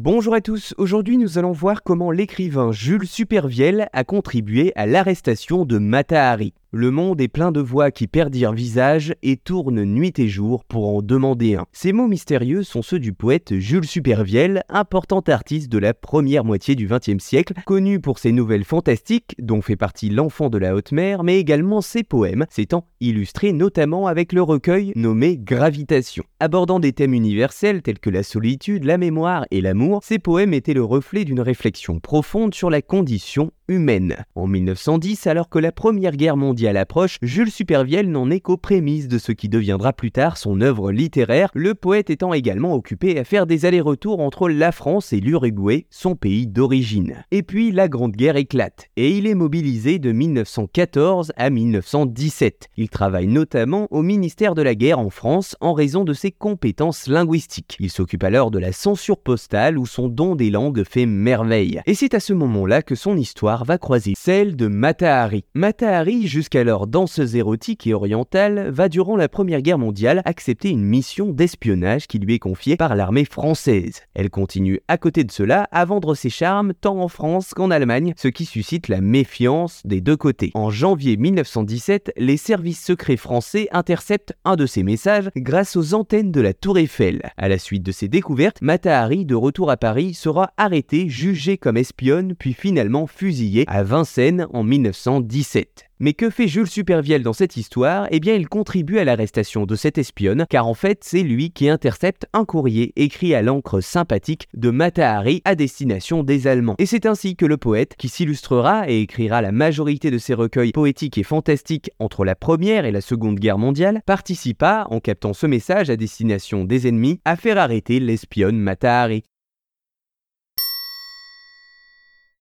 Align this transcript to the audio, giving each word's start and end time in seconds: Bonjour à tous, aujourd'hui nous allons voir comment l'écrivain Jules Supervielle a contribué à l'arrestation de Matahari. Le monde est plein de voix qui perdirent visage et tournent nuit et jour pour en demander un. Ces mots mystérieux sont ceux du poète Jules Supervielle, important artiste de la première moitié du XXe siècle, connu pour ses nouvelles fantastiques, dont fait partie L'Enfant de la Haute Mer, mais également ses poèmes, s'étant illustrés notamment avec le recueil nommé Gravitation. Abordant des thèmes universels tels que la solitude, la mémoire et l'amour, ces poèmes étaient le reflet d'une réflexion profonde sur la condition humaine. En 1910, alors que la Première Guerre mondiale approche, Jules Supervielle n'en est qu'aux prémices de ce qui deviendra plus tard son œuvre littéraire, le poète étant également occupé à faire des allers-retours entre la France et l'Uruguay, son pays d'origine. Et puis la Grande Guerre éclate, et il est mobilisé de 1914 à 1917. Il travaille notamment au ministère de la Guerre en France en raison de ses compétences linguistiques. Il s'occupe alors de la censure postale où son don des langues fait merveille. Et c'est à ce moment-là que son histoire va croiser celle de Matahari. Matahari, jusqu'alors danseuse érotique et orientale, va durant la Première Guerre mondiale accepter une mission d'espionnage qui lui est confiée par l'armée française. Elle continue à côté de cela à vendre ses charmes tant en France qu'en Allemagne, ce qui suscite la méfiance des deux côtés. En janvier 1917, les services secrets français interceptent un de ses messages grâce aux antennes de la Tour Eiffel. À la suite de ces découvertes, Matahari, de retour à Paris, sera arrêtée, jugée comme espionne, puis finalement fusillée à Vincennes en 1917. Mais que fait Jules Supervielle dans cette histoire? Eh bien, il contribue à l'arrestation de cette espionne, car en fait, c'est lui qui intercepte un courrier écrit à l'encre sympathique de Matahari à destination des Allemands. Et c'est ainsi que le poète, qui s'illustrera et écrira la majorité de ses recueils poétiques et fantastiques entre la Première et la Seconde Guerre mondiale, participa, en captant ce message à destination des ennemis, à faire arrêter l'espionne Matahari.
Bonjour 0.00 0.32
à 0.32 0.40
tous, 0.40 0.76
aujourd'hui 0.78 1.18
nous 1.18 1.38
allons 1.38 1.50
voir 1.50 1.82
comment 1.82 2.12
l'écrivain 2.12 2.70
Jules 2.70 3.08
Supervielle 3.08 3.88
a 3.92 4.04
contribué 4.04 4.70
à 4.76 4.86
l'arrestation 4.86 5.64
de 5.64 5.78
Matahari. 5.78 6.54
Le 6.70 6.90
monde 6.90 7.18
est 7.22 7.28
plein 7.28 7.50
de 7.50 7.62
voix 7.62 7.90
qui 7.90 8.06
perdirent 8.06 8.52
visage 8.52 9.14
et 9.22 9.38
tournent 9.38 9.84
nuit 9.84 10.12
et 10.18 10.28
jour 10.28 10.66
pour 10.66 10.94
en 10.94 11.00
demander 11.00 11.54
un. 11.54 11.64
Ces 11.72 11.94
mots 11.94 12.08
mystérieux 12.08 12.62
sont 12.62 12.82
ceux 12.82 12.98
du 12.98 13.14
poète 13.14 13.58
Jules 13.58 13.86
Supervielle, 13.86 14.62
important 14.68 15.20
artiste 15.28 15.72
de 15.72 15.78
la 15.78 15.94
première 15.94 16.44
moitié 16.44 16.74
du 16.74 16.86
XXe 16.86 17.24
siècle, 17.24 17.54
connu 17.64 18.00
pour 18.00 18.18
ses 18.18 18.32
nouvelles 18.32 18.64
fantastiques, 18.64 19.34
dont 19.38 19.62
fait 19.62 19.76
partie 19.76 20.10
L'Enfant 20.10 20.50
de 20.50 20.58
la 20.58 20.74
Haute 20.74 20.92
Mer, 20.92 21.24
mais 21.24 21.38
également 21.38 21.80
ses 21.80 22.02
poèmes, 22.02 22.44
s'étant 22.50 22.84
illustrés 23.00 23.54
notamment 23.54 24.06
avec 24.06 24.34
le 24.34 24.42
recueil 24.42 24.92
nommé 24.94 25.38
Gravitation. 25.38 26.24
Abordant 26.38 26.80
des 26.80 26.92
thèmes 26.92 27.14
universels 27.14 27.80
tels 27.80 27.98
que 27.98 28.10
la 28.10 28.22
solitude, 28.22 28.84
la 28.84 28.98
mémoire 28.98 29.46
et 29.50 29.62
l'amour, 29.62 30.00
ces 30.04 30.18
poèmes 30.18 30.52
étaient 30.52 30.74
le 30.74 30.84
reflet 30.84 31.24
d'une 31.24 31.40
réflexion 31.40 31.98
profonde 31.98 32.52
sur 32.52 32.68
la 32.68 32.82
condition 32.82 33.52
humaine. 33.68 34.16
En 34.34 34.46
1910, 34.46 35.26
alors 35.26 35.48
que 35.48 35.58
la 35.58 35.72
Première 35.72 36.16
Guerre 36.16 36.36
mondiale 36.36 36.76
approche, 36.76 37.18
Jules 37.22 37.50
Supervielle 37.50 38.10
n'en 38.10 38.30
est 38.30 38.40
qu'aux 38.40 38.56
prémices 38.56 39.08
de 39.08 39.18
ce 39.18 39.32
qui 39.32 39.48
deviendra 39.48 39.92
plus 39.92 40.10
tard 40.10 40.36
son 40.36 40.60
œuvre 40.60 40.90
littéraire, 40.90 41.50
le 41.54 41.74
poète 41.74 42.10
étant 42.10 42.32
également 42.32 42.74
occupé 42.74 43.18
à 43.18 43.24
faire 43.24 43.46
des 43.46 43.66
allers-retours 43.66 44.20
entre 44.20 44.48
la 44.48 44.72
France 44.72 45.12
et 45.12 45.20
l'Uruguay, 45.20 45.86
son 45.90 46.16
pays 46.16 46.46
d'origine. 46.46 47.24
Et 47.30 47.42
puis 47.42 47.70
la 47.70 47.88
Grande 47.88 48.16
Guerre 48.16 48.36
éclate, 48.36 48.88
et 48.96 49.16
il 49.16 49.26
est 49.26 49.34
mobilisé 49.34 49.98
de 49.98 50.12
1914 50.12 51.32
à 51.36 51.50
1917. 51.50 52.68
Il 52.76 52.88
travaille 52.88 53.26
notamment 53.26 53.86
au 53.90 54.02
ministère 54.02 54.54
de 54.54 54.62
la 54.62 54.74
Guerre 54.74 54.98
en 54.98 55.10
France 55.10 55.56
en 55.60 55.72
raison 55.72 56.04
de 56.04 56.14
ses 56.14 56.30
compétences 56.30 57.06
linguistiques. 57.06 57.76
Il 57.80 57.90
s'occupe 57.90 58.24
alors 58.24 58.50
de 58.50 58.58
la 58.58 58.72
censure 58.72 59.18
postale 59.18 59.78
où 59.78 59.86
son 59.86 60.08
don 60.08 60.34
des 60.34 60.50
langues 60.50 60.84
fait 60.84 61.06
merveille. 61.06 61.80
Et 61.86 61.94
c'est 61.94 62.14
à 62.14 62.20
ce 62.20 62.32
moment-là 62.32 62.82
que 62.82 62.94
son 62.94 63.16
histoire 63.16 63.57
va 63.64 63.78
croiser 63.78 64.14
celle 64.16 64.56
de 64.56 64.66
Matahari. 64.66 65.44
Matahari, 65.54 66.26
jusqu'alors 66.26 66.86
danseuse 66.86 67.36
érotique 67.36 67.86
et 67.86 67.94
orientale, 67.94 68.70
va 68.70 68.88
durant 68.88 69.16
la 69.16 69.28
Première 69.28 69.62
Guerre 69.62 69.78
mondiale 69.78 70.22
accepter 70.24 70.70
une 70.70 70.84
mission 70.84 71.30
d'espionnage 71.30 72.06
qui 72.06 72.18
lui 72.18 72.34
est 72.34 72.38
confiée 72.38 72.76
par 72.76 72.94
l'armée 72.94 73.24
française. 73.24 74.02
Elle 74.14 74.30
continue 74.30 74.80
à 74.88 74.98
côté 74.98 75.24
de 75.24 75.32
cela 75.32 75.68
à 75.72 75.84
vendre 75.84 76.14
ses 76.14 76.30
charmes 76.30 76.74
tant 76.74 77.00
en 77.00 77.08
France 77.08 77.54
qu'en 77.54 77.70
Allemagne, 77.70 78.12
ce 78.16 78.28
qui 78.28 78.44
suscite 78.44 78.88
la 78.88 79.00
méfiance 79.00 79.80
des 79.84 80.00
deux 80.00 80.16
côtés. 80.16 80.50
En 80.54 80.70
janvier 80.70 81.16
1917, 81.16 82.12
les 82.16 82.36
services 82.36 82.84
secrets 82.84 83.16
français 83.16 83.68
interceptent 83.72 84.34
un 84.44 84.56
de 84.56 84.66
ses 84.66 84.82
messages 84.82 85.30
grâce 85.36 85.76
aux 85.76 85.94
antennes 85.94 86.32
de 86.32 86.40
la 86.40 86.54
Tour 86.54 86.78
Eiffel. 86.78 87.22
À 87.36 87.48
la 87.48 87.58
suite 87.58 87.82
de 87.82 87.92
ces 87.92 88.08
découvertes, 88.08 88.62
Matahari, 88.62 89.24
de 89.24 89.34
retour 89.34 89.70
à 89.70 89.76
Paris, 89.76 90.14
sera 90.14 90.52
arrêtée, 90.56 91.08
jugée 91.08 91.58
comme 91.58 91.76
espionne, 91.76 92.34
puis 92.34 92.52
finalement 92.52 93.06
fusillée 93.06 93.47
à 93.66 93.82
Vincennes 93.82 94.46
en 94.52 94.62
1917. 94.62 95.84
Mais 96.00 96.12
que 96.12 96.30
fait 96.30 96.46
Jules 96.46 96.68
Supervielle 96.68 97.24
dans 97.24 97.32
cette 97.32 97.56
histoire? 97.56 98.06
Eh 98.12 98.20
bien, 98.20 98.34
il 98.34 98.48
contribue 98.48 98.98
à 98.98 99.04
l'arrestation 99.04 99.66
de 99.66 99.74
cette 99.74 99.98
espionne, 99.98 100.46
car 100.48 100.66
en 100.68 100.74
fait, 100.74 101.00
c'est 101.02 101.24
lui 101.24 101.50
qui 101.50 101.68
intercepte 101.68 102.26
un 102.32 102.44
courrier 102.44 102.92
écrit 102.94 103.34
à 103.34 103.42
l'encre 103.42 103.80
sympathique 103.80 104.46
de 104.54 104.70
Matahari 104.70 105.42
à 105.44 105.56
destination 105.56 106.22
des 106.22 106.46
Allemands. 106.46 106.76
Et 106.78 106.86
c'est 106.86 107.06
ainsi 107.06 107.34
que 107.34 107.46
le 107.46 107.56
poète, 107.56 107.96
qui 107.96 108.08
s'illustrera 108.08 108.88
et 108.88 109.00
écrira 109.00 109.42
la 109.42 109.50
majorité 109.50 110.12
de 110.12 110.18
ses 110.18 110.34
recueils 110.34 110.72
poétiques 110.72 111.18
et 111.18 111.24
fantastiques 111.24 111.90
entre 111.98 112.24
la 112.24 112.36
Première 112.36 112.84
et 112.84 112.92
la 112.92 113.00
Seconde 113.00 113.40
Guerre 113.40 113.58
mondiale, 113.58 114.02
participa, 114.06 114.86
en 114.90 115.00
captant 115.00 115.32
ce 115.32 115.46
message 115.46 115.90
à 115.90 115.96
destination 115.96 116.64
des 116.64 116.86
ennemis, 116.86 117.18
à 117.24 117.34
faire 117.34 117.58
arrêter 117.58 117.98
l'espionne 117.98 118.58
Matahari. 118.58 119.24